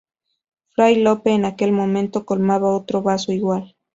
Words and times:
fray 0.69 0.95
Lope, 0.95 1.29
en 1.29 1.45
aquel 1.45 1.71
momento, 1.71 2.25
colmaba 2.25 2.69
otro 2.73 3.03
vaso 3.03 3.33
igual: 3.33 3.75